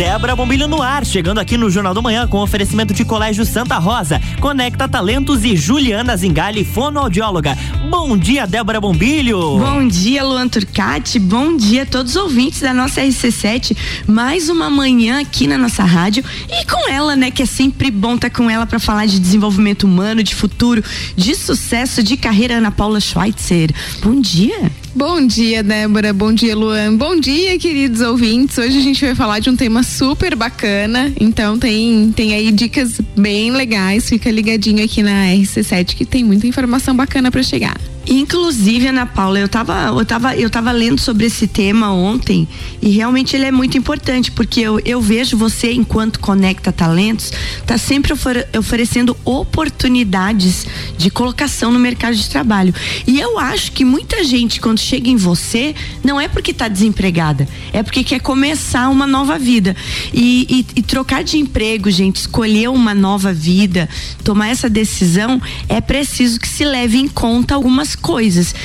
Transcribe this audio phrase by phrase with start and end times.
[0.00, 3.76] Débora Bombilho no ar, chegando aqui no Jornal do Manhã com oferecimento de Colégio Santa
[3.76, 7.54] Rosa, Conecta Talentos e Juliana Zingali, fonoaudióloga.
[7.90, 9.58] Bom dia, Débora Bombilho.
[9.58, 11.18] Bom dia, Luan Turcati.
[11.18, 13.76] Bom dia a todos os ouvintes da nossa RC7.
[14.06, 18.14] Mais uma manhã aqui na nossa rádio e com ela, né, que é sempre bom
[18.14, 20.82] estar tá com ela para falar de desenvolvimento humano, de futuro,
[21.14, 23.70] de sucesso, de carreira, Ana Paula Schweitzer.
[24.02, 24.72] Bom dia.
[24.94, 26.12] Bom dia, Débora.
[26.12, 26.96] Bom dia, Luan.
[26.96, 28.58] Bom dia, queridos ouvintes.
[28.58, 31.12] Hoje a gente vai falar de um tema super bacana.
[31.20, 34.08] Então tem, tem aí dicas bem legais.
[34.08, 37.80] Fica ligadinho aqui na RC7 que tem muita informação bacana para chegar.
[38.10, 42.48] Inclusive, Ana Paula, eu estava eu tava, eu tava lendo sobre esse tema ontem
[42.82, 47.32] e realmente ele é muito importante, porque eu, eu vejo você, enquanto conecta talentos,
[47.64, 50.66] tá sempre ofere, oferecendo oportunidades
[50.98, 52.74] de colocação no mercado de trabalho.
[53.06, 55.72] E eu acho que muita gente, quando chega em você,
[56.02, 59.76] não é porque está desempregada, é porque quer começar uma nova vida.
[60.12, 63.88] E, e, e trocar de emprego, gente, escolher uma nova vida,
[64.24, 67.99] tomar essa decisão, é preciso que se leve em conta algumas coisas.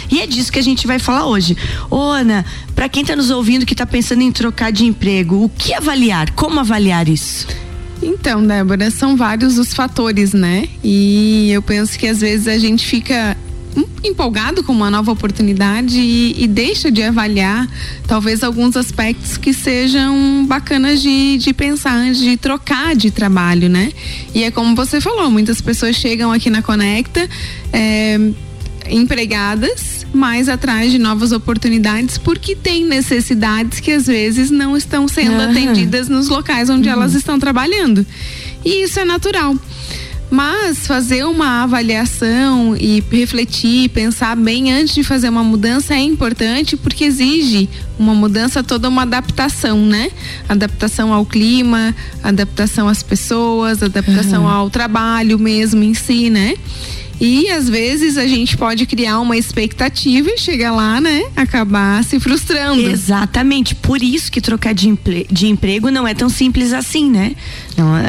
[0.09, 1.55] E é disso que a gente vai falar hoje.
[1.89, 5.49] Ô, Ana, para quem está nos ouvindo que está pensando em trocar de emprego, o
[5.49, 6.31] que avaliar?
[6.31, 7.47] Como avaliar isso?
[8.01, 10.67] Então, Débora, são vários os fatores, né?
[10.83, 13.37] E eu penso que às vezes a gente fica
[14.03, 17.67] empolgado com uma nova oportunidade e, e, deixa de avaliar
[18.07, 23.91] talvez alguns aspectos que sejam bacanas de, de pensar de trocar de trabalho, né?
[24.33, 27.27] E é como você falou, muitas pessoas chegam aqui na Conecta.
[27.73, 28.17] É,
[28.89, 35.33] empregadas, mas atrás de novas oportunidades, porque tem necessidades que às vezes não estão sendo
[35.33, 35.49] uhum.
[35.49, 36.95] atendidas nos locais onde uhum.
[36.95, 38.05] elas estão trabalhando.
[38.63, 39.55] E isso é natural.
[40.29, 46.75] Mas fazer uma avaliação e refletir, pensar bem antes de fazer uma mudança é importante
[46.75, 50.09] porque exige uma mudança toda uma adaptação, né?
[50.49, 54.49] Adaptação ao clima, adaptação às pessoas, adaptação uhum.
[54.49, 56.55] ao trabalho mesmo em si, né?
[57.19, 61.23] E às vezes a gente pode criar uma expectativa e chegar lá, né?
[61.35, 62.81] Acabar se frustrando.
[62.81, 63.73] Exatamente.
[63.75, 67.35] Por isso que trocar de, empre de emprego não é tão simples assim, né?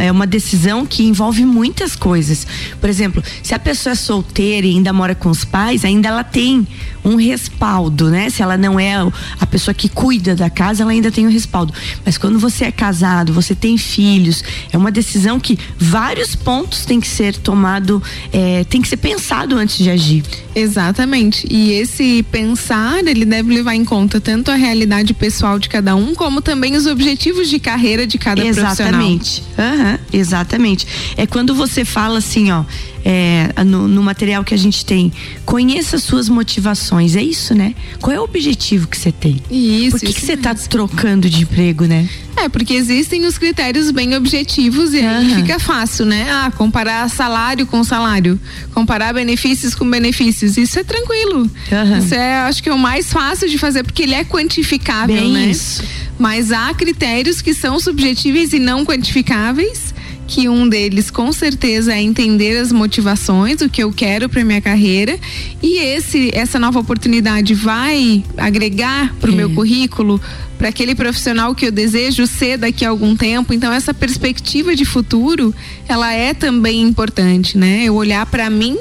[0.03, 2.47] É uma decisão que envolve muitas coisas.
[2.81, 6.25] Por exemplo, se a pessoa é solteira e ainda mora com os pais, ainda ela
[6.25, 6.67] tem
[7.07, 8.29] um respaldo, né?
[8.29, 8.95] Se ela não é
[9.41, 11.73] a pessoa que cuida da casa, ela ainda tem um respaldo.
[12.05, 17.01] Mas quando você é casado, você tem filhos, é uma decisão que vários pontos tem
[17.01, 18.03] que ser tomado,
[18.33, 20.25] é, tem que ser pensado antes de agir.
[20.55, 21.47] Exatamente.
[21.49, 26.15] E esse pensar, ele deve levar em conta tanto a realidade pessoal de cada um,
[26.15, 29.43] como também os objetivos de carreira de cada exatamente.
[29.43, 29.93] profissional.
[29.93, 30.87] Uhum, exatamente.
[31.17, 32.65] É quando você fala assim, ó,
[33.09, 35.13] é, no, no, material que a gente tem,
[35.45, 37.15] conheça suas motivações.
[37.15, 37.73] É isso, né?
[38.01, 39.41] Qual é o objetivo que você tem?
[39.49, 39.93] Isso.
[39.93, 42.09] Por que, isso que você está trocando de emprego, né?
[42.37, 46.27] É, porque existem os critérios bem objetivos e aí fica fácil, né?
[46.29, 48.41] Ah, comparar salário com salário,
[48.75, 50.57] comparar benefícios com benefícios.
[50.57, 51.43] Isso é tranquilo.
[51.43, 51.99] Uhum.
[51.99, 55.33] Isso é, acho que é o mais fácil de fazer porque ele é quantificável, bem
[55.33, 55.47] né?
[55.47, 55.85] Isso.
[56.19, 59.86] Mas há critérios que são subjetíveis e não quantificáveis
[60.27, 64.61] que um deles com certeza é entender as motivações, o que eu quero para minha
[64.61, 65.19] carreira,
[65.63, 69.37] e esse essa nova oportunidade vai agregar para o é.
[69.37, 70.21] meu currículo,
[70.59, 73.53] para aquele profissional que eu desejo ser daqui a algum tempo.
[73.53, 75.55] Então essa perspectiva de futuro,
[75.89, 77.85] ela é também importante, né?
[77.85, 78.77] Eu olhar para mim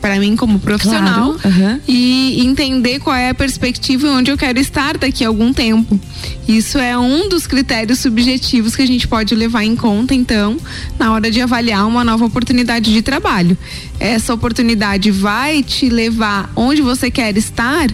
[0.00, 1.80] para mim como profissional claro, uhum.
[1.86, 5.98] e entender qual é a perspectiva e onde eu quero estar daqui a algum tempo.
[6.48, 10.56] Isso é um dos critérios subjetivos que a gente pode levar em conta, então,
[10.98, 13.56] na hora de avaliar uma nova oportunidade de trabalho.
[13.98, 17.88] Essa oportunidade vai te levar onde você quer estar,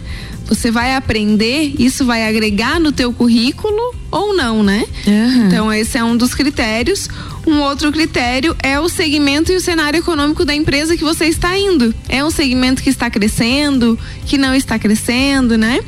[0.48, 4.84] você vai aprender, isso vai agregar no teu currículo ou não, né?
[5.06, 5.46] Uhum.
[5.46, 7.08] Então esse é um dos critérios.
[7.46, 11.56] Um outro critério é o segmento e o cenário econômico da empresa que você está
[11.56, 11.94] indo.
[12.08, 15.80] É um segmento que está crescendo, que não está crescendo, né?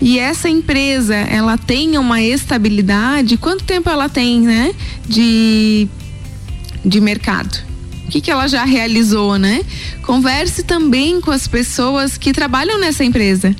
[0.00, 4.74] E essa empresa, ela tem uma estabilidade, quanto tempo ela tem, né?
[5.06, 5.88] De,
[6.84, 7.68] de mercado
[8.06, 9.60] o que, que ela já realizou, né?
[10.00, 13.54] Converse também com as pessoas que trabalham nessa empresa.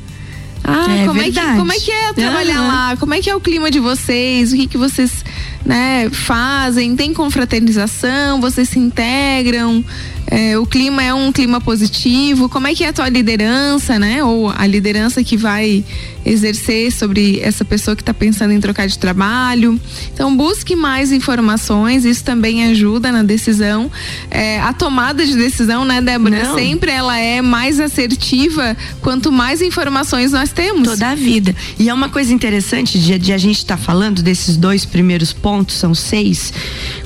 [0.64, 2.69] Ah, é como, é que, como é que é trabalhar uhum.
[2.69, 2.96] lá?
[2.96, 4.52] Como é que é o clima de vocês?
[4.52, 5.25] O que, que vocês
[5.64, 6.94] né, fazem?
[6.94, 8.40] Tem confraternização?
[8.40, 9.84] Vocês se integram?
[10.30, 12.48] É, o clima é um clima positivo?
[12.48, 14.22] Como é que é a tua liderança, né?
[14.22, 15.84] Ou a liderança que vai
[16.25, 19.80] exercer sobre essa pessoa que está pensando em trocar de trabalho.
[20.12, 23.90] Então busque mais informações, isso também ajuda na decisão.
[24.30, 26.44] É, a tomada de decisão, né, Débora?
[26.44, 26.54] Não.
[26.54, 30.88] Sempre ela é mais assertiva quanto mais informações nós temos.
[30.88, 31.54] Toda a vida.
[31.78, 35.32] E é uma coisa interessante de, de a gente estar tá falando desses dois primeiros
[35.32, 36.52] pontos ponto, são seis.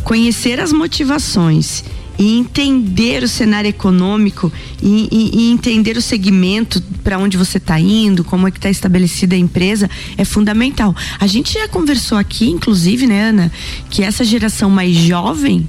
[0.03, 1.85] Conhecer as motivações
[2.19, 7.79] e entender o cenário econômico e, e, e entender o segmento para onde você está
[7.79, 10.95] indo, como é que está estabelecida a empresa, é fundamental.
[11.19, 13.53] A gente já conversou aqui, inclusive, né, Ana,
[13.91, 15.69] que essa geração mais jovem,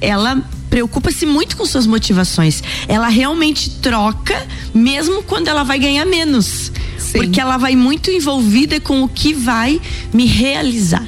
[0.00, 2.62] ela preocupa-se muito com suas motivações.
[2.88, 6.72] Ela realmente troca, mesmo quando ela vai ganhar menos.
[6.98, 7.18] Sim.
[7.18, 9.80] Porque ela vai muito envolvida com o que vai
[10.12, 11.06] me realizar.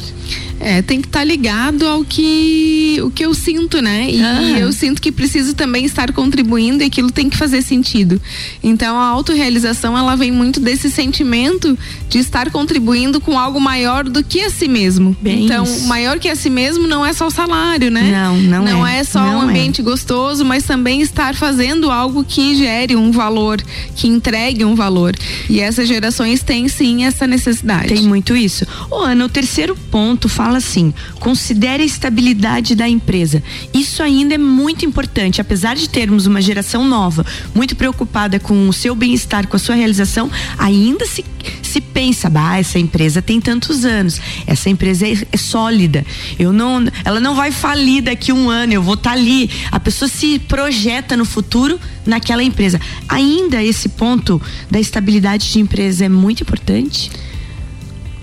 [0.61, 4.11] É, tem que estar tá ligado ao que o que eu sinto, né?
[4.11, 4.59] E ah.
[4.59, 8.21] eu sinto que preciso também estar contribuindo e aquilo tem que fazer sentido.
[8.63, 11.79] Então a autorrealização ela vem muito desse sentimento
[12.09, 15.17] de estar contribuindo com algo maior do que a si mesmo.
[15.21, 15.87] Bem então, isso.
[15.87, 18.11] maior que a si mesmo não é só o salário, né?
[18.11, 18.99] Não, não, não é.
[19.01, 19.45] é só não um é.
[19.51, 19.85] ambiente é.
[19.85, 23.63] gostoso, mas também estar fazendo algo que gere um valor,
[23.95, 25.15] que entregue um valor.
[25.49, 27.89] E essas gerações têm sim essa necessidade.
[27.89, 28.67] Tem muito isso.
[28.91, 33.43] Ô, Ana, o terceiro ponto fala fala assim: considere a estabilidade da empresa.
[33.75, 37.25] Isso ainda é muito importante, apesar de termos uma geração nova,
[37.55, 41.23] muito preocupada com o seu bem-estar, com a sua realização, ainda se,
[41.62, 46.05] se pensa, bah, essa empresa tem tantos anos, essa empresa é, é sólida.
[46.39, 49.50] Eu não, ela não vai falir daqui um ano, eu vou estar tá ali.
[49.71, 52.81] A pessoa se projeta no futuro naquela empresa.
[53.06, 54.41] Ainda esse ponto
[54.71, 57.11] da estabilidade de empresa é muito importante.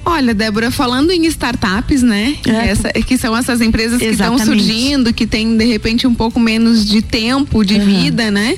[0.08, 2.38] Olha, Débora, falando em startups, né?
[2.48, 2.70] É.
[2.70, 6.86] Essa, que são essas empresas que estão surgindo, que têm de repente um pouco menos
[6.86, 7.86] de tempo de uhum.
[7.86, 8.56] vida, né?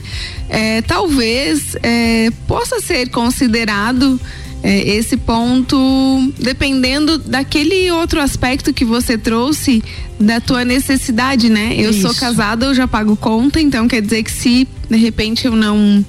[0.49, 4.19] É, talvez é, possa ser considerado
[4.61, 9.81] é, esse ponto, dependendo daquele outro aspecto que você trouxe
[10.19, 11.75] da tua necessidade, né?
[11.77, 12.01] Eu Isso.
[12.01, 16.03] sou casada, eu já pago conta, então quer dizer que se de repente eu não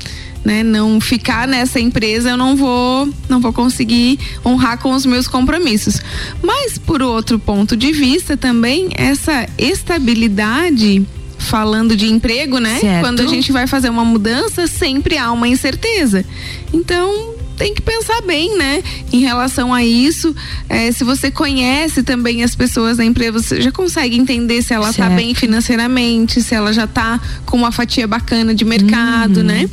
[0.48, 5.28] né, não ficar nessa empresa, eu não vou, não vou conseguir honrar com os meus
[5.28, 6.00] compromissos.
[6.42, 11.06] Mas por outro ponto de vista também essa estabilidade
[11.36, 12.78] falando de emprego, né?
[12.80, 13.04] Certo.
[13.04, 16.24] Quando a gente vai fazer uma mudança, sempre há uma incerteza.
[16.72, 18.82] Então, tem que pensar bem, né?
[19.12, 20.34] Em relação a isso,
[20.68, 24.90] é, se você conhece também as pessoas da empresa, você já consegue entender se ela
[24.90, 29.42] está bem financeiramente, se ela já está com uma fatia bacana de mercado, uhum.
[29.42, 29.68] né?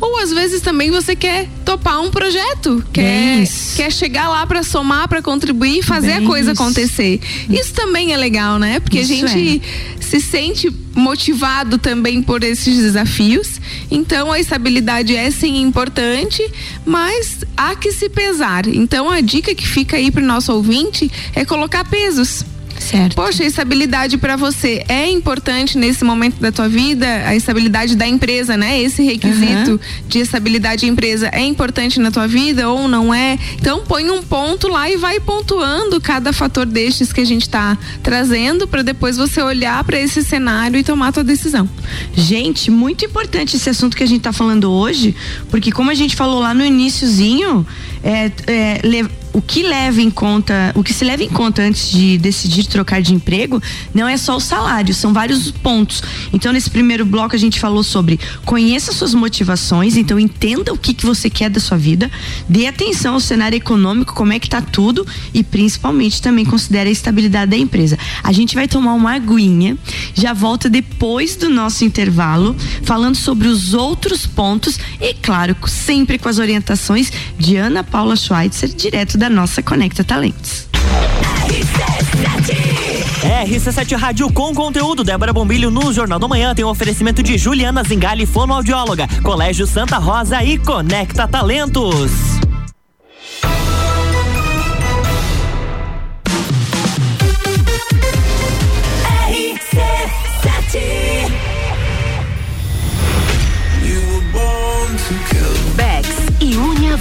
[0.00, 3.44] Ou às vezes também você quer topar um projeto, quer,
[3.76, 6.62] quer chegar lá para somar, para contribuir e fazer Bem a coisa isso.
[6.62, 7.20] acontecer.
[7.48, 8.78] Isso também é legal, né?
[8.80, 9.62] Porque isso a gente
[9.98, 10.02] é.
[10.02, 13.60] se sente motivado também por esses desafios.
[13.90, 16.42] Então a estabilidade é sim importante,
[16.84, 18.66] mas há que se pesar.
[18.66, 22.44] Então a dica que fica aí para o nosso ouvinte é colocar pesos.
[22.78, 23.14] Certo.
[23.14, 28.06] Poxa, a estabilidade para você é importante nesse momento da tua vida, a estabilidade da
[28.06, 28.80] empresa, né?
[28.80, 29.78] Esse requisito uhum.
[30.08, 33.38] de estabilidade de empresa é importante na tua vida ou não é?
[33.58, 37.76] Então põe um ponto lá e vai pontuando cada fator destes que a gente está
[38.02, 41.68] trazendo para depois você olhar para esse cenário e tomar a tua decisão.
[42.14, 45.14] Gente, muito importante esse assunto que a gente está falando hoje,
[45.50, 47.66] porque como a gente falou lá no iníciozinho,
[48.02, 48.80] é, é,
[49.36, 53.02] o que leva em conta, o que se leva em conta antes de decidir trocar
[53.02, 53.62] de emprego,
[53.92, 56.02] não é só o salário, são vários pontos.
[56.32, 60.94] Então, nesse primeiro bloco a gente falou sobre conheça suas motivações, então entenda o que,
[60.94, 62.10] que você quer da sua vida,
[62.48, 66.92] dê atenção ao cenário econômico, como é que tá tudo e principalmente também considere a
[66.92, 67.98] estabilidade da empresa.
[68.24, 69.76] A gente vai tomar uma aguinha,
[70.14, 76.26] já volta depois do nosso intervalo, falando sobre os outros pontos e, claro, sempre com
[76.26, 80.68] as orientações de Ana Paula Schweitzer, direto da da nossa Conecta Talentos.
[83.44, 85.02] RC7 Rádio com conteúdo.
[85.02, 89.98] Débora Bombilho no Jornal da Manhã tem um oferecimento de Juliana Zingali, fonoaudióloga, Colégio Santa
[89.98, 92.35] Rosa e Conecta Talentos.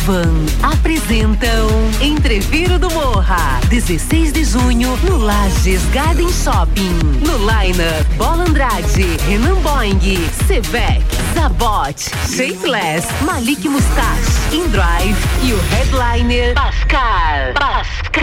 [0.06, 1.68] Van apresentam
[2.00, 7.00] Entreviro do Morra, 16 de junho no Lages Garden Shopping.
[7.26, 10.00] No Liner, Bola Andrade, Renan Boing,
[10.46, 17.54] Sevec, Zabot, Shapeless, Malik Mustache, InDrive e o headliner Pascal.
[17.56, 18.15] Pascal.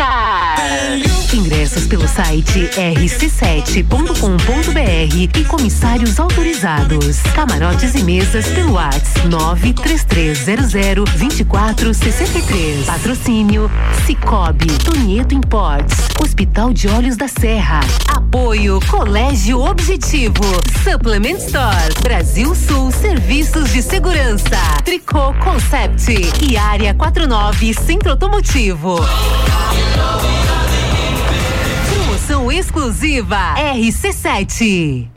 [1.35, 7.21] Ingressos pelo site rc7.com.br e comissários autorizados.
[7.35, 12.87] Camarotes e mesas pelo WhatsApp 93300 24 463.
[12.87, 13.71] Patrocínio
[14.07, 17.81] Cicobi, Tonieto Imports, Hospital de Olhos da Serra.
[18.09, 20.43] Apoio Colégio Objetivo,
[20.83, 28.97] Supplement Store, Brasil Sul Serviços de Segurança, Tricô Concept e Área 49 Centro Automotivo.
[31.95, 35.09] Promoção exclusiva RC7.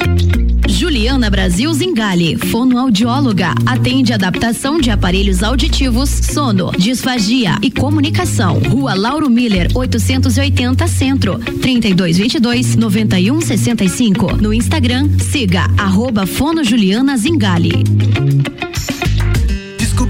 [0.68, 8.60] Juliana Brasil Zingale, fonoaudióloga, atende adaptação de aparelhos auditivos, sono, disfagia e comunicação.
[8.60, 14.36] Rua Lauro Miller, 880 Centro, 3222 9165.
[14.36, 17.84] No Instagram, siga arroba Fono Juliana Zingale.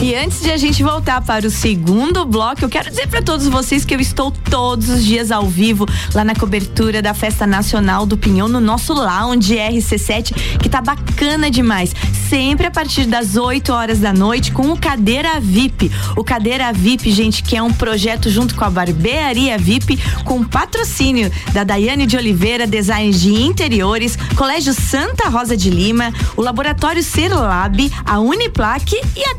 [0.00, 3.48] E antes de a gente voltar para o segundo bloco, eu quero dizer para todos
[3.48, 8.06] vocês que eu estou todos os dias ao vivo lá na cobertura da Festa Nacional
[8.06, 11.92] do Pinhão no nosso lounge RC7, que tá bacana demais.
[12.28, 15.90] Sempre a partir das 8 horas da noite com o Cadeira VIP.
[16.16, 21.28] O Cadeira VIP, gente, que é um projeto junto com a Barbearia VIP, com patrocínio
[21.52, 27.90] da Daiane de Oliveira, Design de Interiores, Colégio Santa Rosa de Lima, o Laboratório Serlab,
[28.04, 29.34] a Uniplaque e a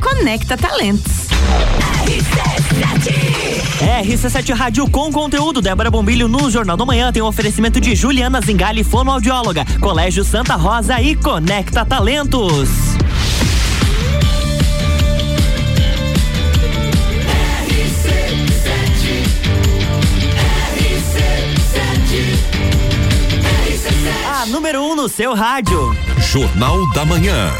[0.50, 1.28] Conecta Talentos.
[4.02, 5.62] RC7 Rádio com conteúdo.
[5.62, 10.56] Débora Bombilho no Jornal da Manhã tem um oferecimento de Juliana Zingali, fonoaudióloga, Colégio Santa
[10.56, 12.70] Rosa e Conecta Talentos.
[24.26, 25.96] A número 1 um no seu rádio.
[26.18, 27.52] Jornal da Manhã.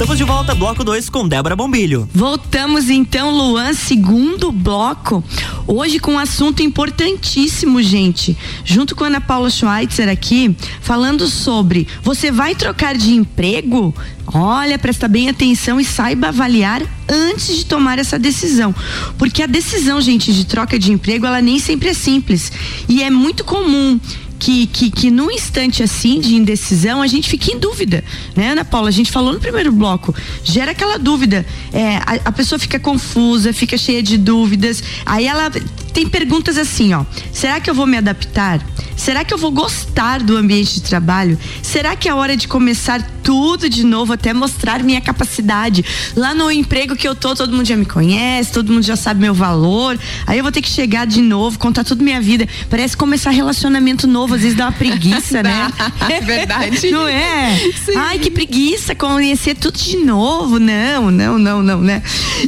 [0.00, 2.08] Estamos de volta, bloco 2 com Débora Bombilho.
[2.14, 5.22] Voltamos então, Luan, segundo bloco.
[5.66, 8.34] Hoje com um assunto importantíssimo, gente.
[8.64, 13.94] Junto com a Ana Paula Schweitzer aqui, falando sobre você vai trocar de emprego?
[14.26, 18.74] Olha, presta bem atenção e saiba avaliar antes de tomar essa decisão.
[19.18, 22.50] Porque a decisão, gente, de troca de emprego, ela nem sempre é simples.
[22.88, 24.00] E é muito comum
[24.40, 28.02] que, que, que num instante assim de indecisão a gente fica em dúvida,
[28.34, 28.88] né, Ana Paula?
[28.88, 31.44] A gente falou no primeiro bloco, gera aquela dúvida.
[31.72, 34.82] É, a, a pessoa fica confusa, fica cheia de dúvidas.
[35.04, 35.52] Aí ela
[35.90, 37.04] tem perguntas assim, ó.
[37.32, 38.60] Será que eu vou me adaptar?
[39.00, 41.38] Será que eu vou gostar do ambiente de trabalho?
[41.62, 45.82] Será que é hora de começar tudo de novo até mostrar minha capacidade?
[46.14, 49.20] Lá no emprego que eu tô, todo mundo já me conhece, todo mundo já sabe
[49.22, 49.98] meu valor.
[50.26, 52.46] Aí eu vou ter que chegar de novo, contar tudo minha vida.
[52.68, 55.70] Parece começar relacionamento novo, às vezes dá uma preguiça, né?
[56.06, 56.90] É verdade.
[56.90, 57.58] Não é?
[57.82, 57.96] Sim.
[57.96, 60.58] Ai, que preguiça conhecer tudo de novo.
[60.58, 62.02] Não, não, não, não, né?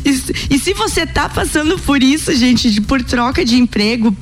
[0.04, 4.14] E, e se você tá passando por isso, gente, de, por troca de emprego,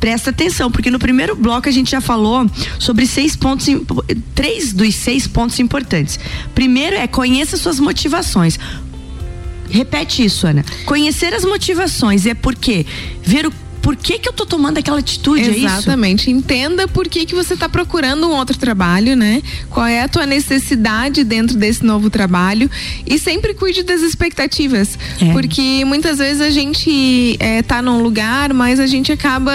[0.00, 3.66] presta atenção, porque no primeiro bloco a gente já falou sobre seis pontos,
[4.34, 6.18] três dos seis pontos importantes.
[6.54, 8.58] Primeiro é conheça suas motivações.
[9.68, 10.64] Repete isso, Ana.
[10.84, 12.86] Conhecer as motivações é porque
[13.22, 13.52] ver o
[13.84, 16.30] por que, que eu tô tomando aquela atitude, Exatamente.
[16.30, 19.42] É Entenda por que, que você tá procurando um outro trabalho, né?
[19.68, 22.70] Qual é a tua necessidade dentro desse novo trabalho
[23.06, 24.98] e sempre cuide das expectativas.
[25.20, 25.32] É.
[25.32, 29.52] Porque muitas vezes a gente é, tá num lugar, mas a gente acaba.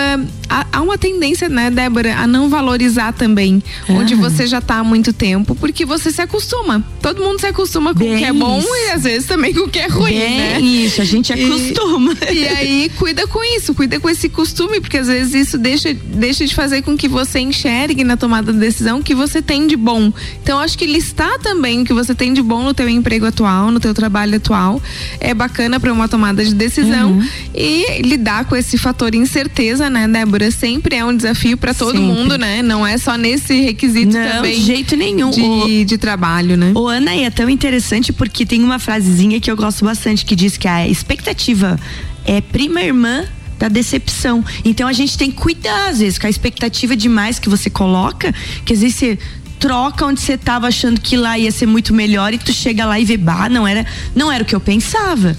[0.50, 4.84] Há, há uma tendência, né, Débora, a não valorizar também onde você já tá há
[4.84, 6.84] muito tempo, porque você se acostuma.
[7.02, 8.68] Todo mundo se acostuma com Bem o que é bom isso.
[8.68, 10.60] e às vezes também com o que é ruim, Bem né?
[10.60, 12.16] Isso, a gente acostuma.
[12.32, 15.94] E, e aí, cuida com isso, cuida com esse costume, porque às vezes isso deixa,
[15.94, 19.68] deixa de fazer com que você enxergue na tomada de decisão o que você tem
[19.68, 20.12] de bom.
[20.42, 23.70] Então, acho que listar também o que você tem de bom no teu emprego atual,
[23.70, 24.82] no teu trabalho atual,
[25.20, 27.28] é bacana para uma tomada de decisão uhum.
[27.54, 30.39] e lidar com esse fator incerteza, né, Débora?
[30.52, 32.06] Sempre é um desafio para todo Sempre.
[32.06, 32.62] mundo, né?
[32.62, 34.60] Não é só nesse requisito Não, também.
[34.60, 35.30] de jeito nenhum.
[35.32, 36.72] De, o, de trabalho, né?
[36.76, 40.58] O Ana, é tão interessante porque tem uma frasezinha que eu gosto bastante que diz
[40.58, 41.80] que a expectativa
[42.26, 43.26] é prima irmã
[43.58, 44.44] da decepção.
[44.64, 48.34] Então a gente tem que cuidar, às vezes, com a expectativa demais que você coloca,
[48.66, 49.20] que às vezes você
[49.60, 52.98] troca onde você estava achando que lá ia ser muito melhor e tu chega lá
[52.98, 55.36] e vê, bah, não era, não era o que eu pensava.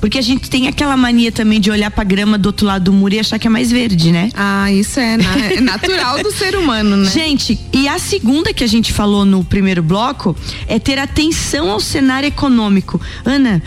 [0.00, 2.92] Porque a gente tem aquela mania também de olhar pra grama do outro lado do
[2.92, 4.30] muro e achar que é mais verde, né?
[4.34, 5.18] Ah, isso é,
[5.56, 7.10] é natural do ser humano, né?
[7.10, 10.34] Gente, e a segunda que a gente falou no primeiro bloco
[10.66, 13.00] é ter atenção ao cenário econômico.
[13.24, 13.62] Ana,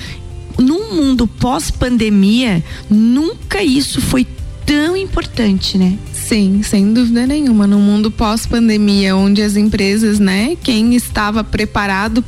[0.57, 4.25] num mundo pós-pandemia, nunca isso foi
[4.65, 5.97] tão importante, né?
[6.13, 7.67] Sim, sem dúvida nenhuma.
[7.67, 12.23] No mundo pós-pandemia, onde as empresas, né, quem estava preparado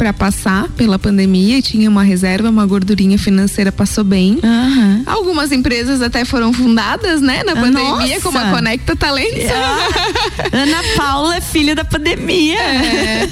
[0.00, 4.38] para passar pela pandemia e tinha uma reserva, uma gordurinha financeira, passou bem.
[4.42, 5.02] Aham.
[5.04, 8.20] Algumas empresas até foram fundadas, né, na pandemia, Nossa!
[8.22, 9.44] como a Conecta Talentos.
[10.50, 12.58] Ana Paula é filha da pandemia.
[12.58, 13.28] É.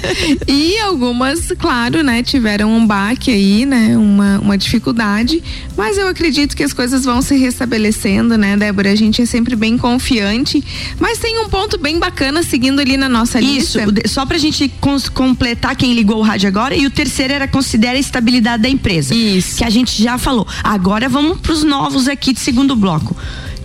[0.47, 5.41] E algumas, claro, né, tiveram um baque aí, né, uma, uma dificuldade,
[5.75, 8.91] mas eu acredito que as coisas vão se restabelecendo, né, Débora?
[8.91, 10.63] A gente é sempre bem confiante,
[10.99, 13.87] mas tem um ponto bem bacana seguindo ali na nossa Isso, lista.
[13.87, 14.71] o de- só pra gente
[15.15, 19.13] completar quem ligou o rádio agora, e o terceiro era considera a estabilidade da empresa.
[19.13, 19.57] Isso.
[19.57, 20.47] Que a gente já falou.
[20.63, 23.15] Agora vamos pros novos aqui de segundo bloco.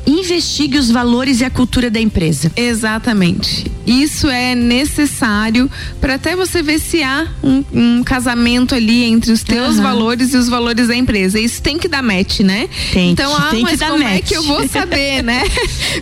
[0.06, 2.52] Investigue os valores e a cultura da empresa.
[2.56, 3.70] Exatamente.
[3.86, 9.42] Isso é necessário para até você ver se há um, um casamento ali entre os
[9.42, 9.82] teus Aham.
[9.82, 11.38] valores e os valores da empresa.
[11.38, 12.68] Isso tem que dar match, né?
[12.92, 14.24] Tem então, que- ah, tem mas como é match.
[14.26, 15.42] que eu vou saber, né?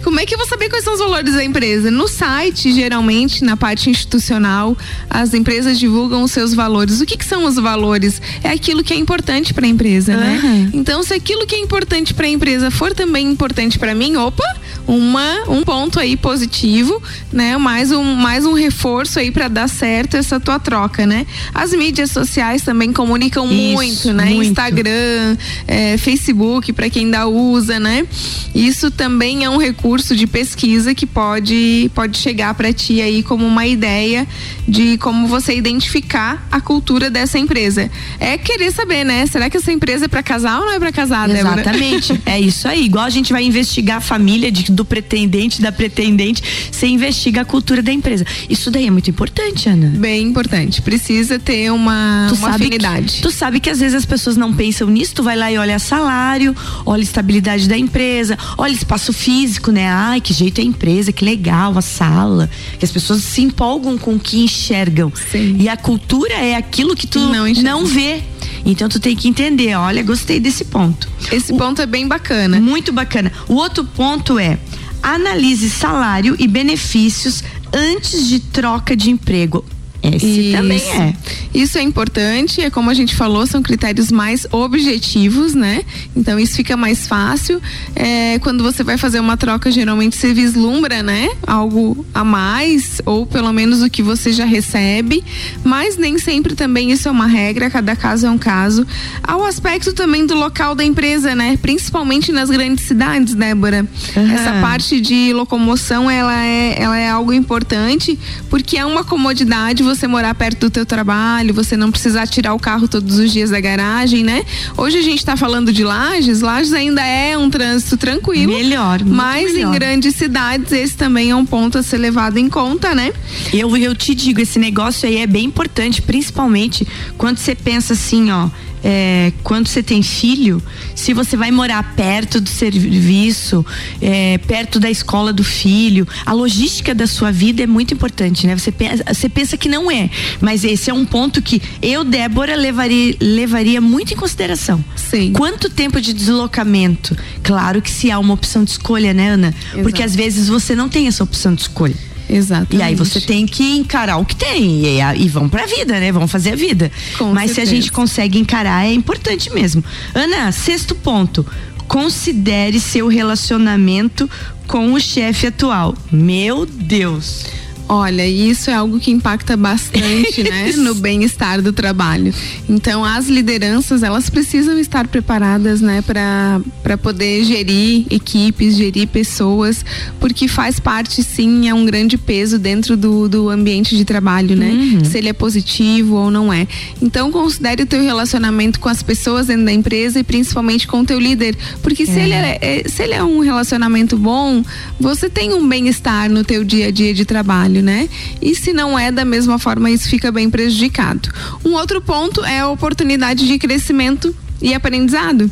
[0.02, 1.90] como é que eu vou saber quais são os valores da empresa?
[1.90, 4.76] No site, geralmente, na parte institucional,
[5.10, 7.00] as empresas divulgam os seus valores.
[7.00, 8.20] O que, que são os valores?
[8.44, 10.40] É aquilo que é importante para a empresa, né?
[10.42, 10.70] Aham.
[10.72, 14.44] Então, se aquilo que é importante para a empresa for também importante para mim, opa,
[14.86, 17.56] uma um ponto aí positivo, né?
[17.56, 21.26] Mais um mais um reforço aí para dar certo essa tua troca, né?
[21.54, 24.26] As mídias sociais também comunicam Isso, muito, né?
[24.26, 24.48] muito.
[24.48, 25.36] Instagram,
[25.66, 28.06] eh, Facebook para quem ainda usa, né?
[28.54, 33.46] Isso também é um recurso de pesquisa que pode pode chegar para ti aí como
[33.46, 34.26] uma ideia
[34.66, 37.90] de como você identificar a cultura dessa empresa.
[38.18, 39.26] É querer saber, né?
[39.26, 41.60] Será que essa empresa é para casar ou não é para casar, Débora?
[41.60, 42.20] Exatamente.
[42.26, 42.84] é isso aí.
[42.84, 47.44] Igual a gente vai investigar a família de- do pretendente, da pretendente, você investiga a
[47.44, 48.24] cultura da empresa.
[48.48, 49.88] Isso daí é muito importante, Ana.
[49.96, 50.82] Bem importante.
[50.82, 53.16] Precisa ter uma, uma afinidade.
[53.16, 55.58] Que, tu sabe que às vezes as pessoas não pensam nisso, tu vai lá e
[55.58, 59.88] olha salário, olha estabilidade da empresa, olha espaço físico, né?
[59.88, 62.48] Ai, que jeito é a empresa, que legal a sala.
[62.78, 65.12] Que as pessoas se empolgam com o que enxergam.
[65.30, 65.56] Sim.
[65.58, 68.22] E a cultura é aquilo que tu Não não vê.
[68.64, 71.08] Então tu tem que entender, olha, gostei desse ponto.
[71.30, 72.60] Esse ponto é bem bacana.
[72.60, 73.32] Muito bacana.
[73.48, 74.58] O outro ponto é
[75.02, 79.64] analise salário e benefícios antes de troca de emprego.
[80.02, 81.14] Esse também é.
[81.54, 85.82] Isso é importante, é como a gente falou, são critérios mais objetivos, né?
[86.16, 87.60] Então isso fica mais fácil.
[87.94, 91.28] É, quando você vai fazer uma troca, geralmente você vislumbra, né?
[91.46, 95.22] Algo a mais, ou pelo menos o que você já recebe.
[95.62, 98.86] Mas nem sempre também isso é uma regra, cada caso é um caso.
[99.22, 101.56] Há o aspecto também do local da empresa, né?
[101.60, 103.86] Principalmente nas grandes cidades, Débora.
[104.16, 104.32] Aham.
[104.32, 108.18] Essa parte de locomoção, ela é, ela é algo importante,
[108.50, 112.58] porque é uma comodidade você morar perto do teu trabalho, você não precisar tirar o
[112.58, 114.44] carro todos os dias da garagem, né?
[114.76, 118.52] Hoje a gente tá falando de Lages, Lages ainda é um trânsito tranquilo.
[118.52, 119.68] Melhor, Mas melhor.
[119.68, 123.12] em grandes cidades esse também é um ponto a ser levado em conta, né?
[123.52, 128.30] Eu, eu te digo, esse negócio aí é bem importante, principalmente quando você pensa assim,
[128.30, 128.48] ó.
[128.82, 130.62] É, quando você tem filho,
[130.94, 133.64] se você vai morar perto do serviço,
[134.00, 138.56] é, perto da escola do filho, a logística da sua vida é muito importante, né?
[138.56, 142.56] Você pensa, você pensa que não é, mas esse é um ponto que eu, Débora,
[142.56, 144.84] levaria, levaria muito em consideração.
[144.96, 145.32] Sim.
[145.32, 147.16] Quanto tempo de deslocamento?
[147.42, 149.54] Claro que se há uma opção de escolha, né, Ana?
[149.82, 150.04] Porque Exato.
[150.04, 152.11] às vezes você não tem essa opção de escolha.
[152.28, 152.74] Exato.
[152.74, 156.10] E aí você tem que encarar o que tem e, e vão pra vida, né?
[156.12, 156.90] Vão fazer a vida.
[157.18, 157.74] Com Mas se a certeza.
[157.74, 159.84] gente consegue encarar, é importante mesmo.
[160.14, 161.44] Ana, sexto ponto.
[161.86, 164.28] Considere seu relacionamento
[164.66, 165.94] com o chefe atual.
[166.10, 167.44] Meu Deus.
[167.92, 172.32] Olha, isso é algo que impacta bastante, né, no bem-estar do trabalho.
[172.66, 179.84] Então, as lideranças, elas precisam estar preparadas, né, para poder gerir equipes, gerir pessoas,
[180.18, 184.70] porque faz parte sim, é um grande peso dentro do, do ambiente de trabalho, né?
[185.04, 186.66] Se ele é positivo ou não é.
[187.00, 191.04] Então, considere o teu relacionamento com as pessoas dentro da empresa e principalmente com o
[191.04, 194.64] teu líder, porque se ele é, é- se ele é um relacionamento bom,
[194.98, 198.08] você tem um bem-estar no teu dia a dia de trabalho, né?
[198.40, 201.28] E se não é da mesma forma, isso fica bem prejudicado.
[201.64, 205.50] Um outro ponto é a oportunidade de crescimento e aprendizado.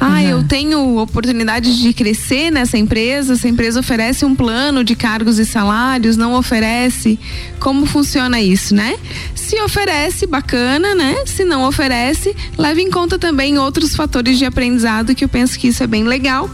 [0.00, 5.38] Ah, eu tenho oportunidade de crescer nessa empresa, essa empresa oferece um plano de cargos
[5.38, 7.18] e salários, não oferece.
[7.58, 8.96] Como funciona isso, né?
[9.34, 11.24] Se oferece, bacana, né?
[11.26, 15.68] Se não oferece, leve em conta também outros fatores de aprendizado que eu penso que
[15.68, 16.48] isso é bem legal.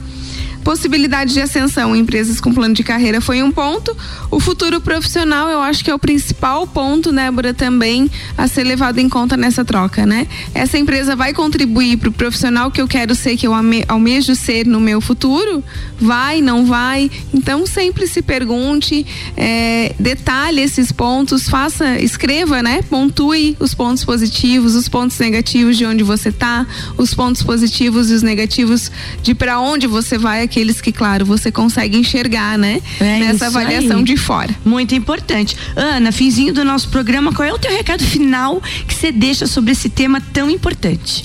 [0.64, 3.94] Possibilidade de ascensão em empresas com plano de carreira foi um ponto.
[4.30, 8.64] O futuro profissional, eu acho que é o principal ponto, né, Bora, também a ser
[8.64, 10.26] levado em conta nessa troca, né?
[10.54, 13.52] Essa empresa vai contribuir para o profissional que eu quero ser, que eu
[13.88, 15.62] almejo ser no meu futuro?
[16.00, 17.10] Vai, não vai?
[17.32, 22.80] Então sempre se pergunte, é, detalhe esses pontos, faça, escreva, né?
[22.88, 28.14] Pontue os pontos positivos, os pontos negativos de onde você está, os pontos positivos e
[28.14, 28.90] os negativos
[29.22, 32.80] de para onde você vai aqueles que, claro, você consegue enxergar, né?
[33.00, 34.04] É Nessa avaliação aí.
[34.04, 34.54] de fora.
[34.64, 35.56] Muito importante.
[35.74, 39.72] Ana, finzinho do nosso programa, qual é o teu recado final que você deixa sobre
[39.72, 41.24] esse tema tão importante?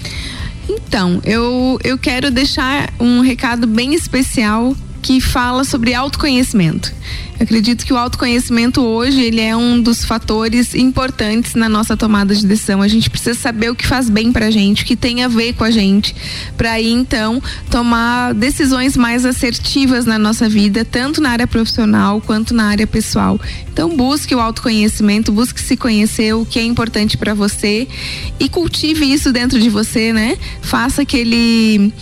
[0.67, 6.93] Então, eu, eu quero deixar um recado bem especial que fala sobre autoconhecimento.
[7.39, 12.35] Eu acredito que o autoconhecimento hoje ele é um dos fatores importantes na nossa tomada
[12.35, 12.81] de decisão.
[12.81, 15.53] A gente precisa saber o que faz bem pra gente, o que tem a ver
[15.53, 16.13] com a gente,
[16.57, 22.53] para aí então tomar decisões mais assertivas na nossa vida, tanto na área profissional quanto
[22.53, 23.39] na área pessoal.
[23.71, 27.87] Então busque o autoconhecimento, busque se conhecer, o que é importante para você
[28.37, 30.37] e cultive isso dentro de você, né?
[30.61, 31.93] Faça aquele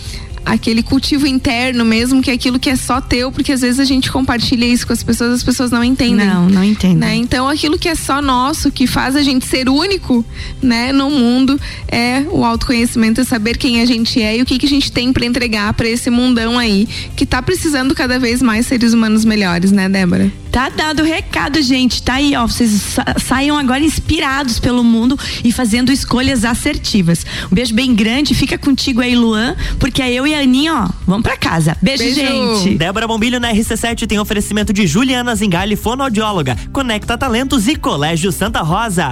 [0.48, 3.84] aquele cultivo interno mesmo, que é aquilo que é só teu, porque às vezes a
[3.84, 6.26] gente compartilha isso com as pessoas, as pessoas não entendem.
[6.26, 6.96] Não, não entendem.
[6.96, 7.14] Né?
[7.16, 10.24] Então aquilo que é só nosso, que faz a gente ser único,
[10.62, 14.58] né, no mundo, é o autoconhecimento, é saber quem a gente é e o que,
[14.58, 18.40] que a gente tem para entregar para esse mundão aí, que tá precisando cada vez
[18.40, 20.32] mais seres humanos melhores, né, Débora?
[20.50, 22.02] Tá dado o recado, gente.
[22.02, 22.46] Tá aí, ó.
[22.46, 27.24] Vocês sa saiam agora inspirados pelo mundo e fazendo escolhas assertivas.
[27.50, 28.34] Um beijo bem grande.
[28.34, 31.76] Fica contigo aí, Luan, porque é eu e a Aninha, ó, vamos pra casa.
[31.82, 32.20] Beijo, Beijo.
[32.20, 32.76] gente.
[32.76, 38.60] Débora Bombilho na RC7 tem oferecimento de Juliana Zingali, fonoaudióloga, Conecta Talentos e Colégio Santa
[38.62, 39.08] Rosa.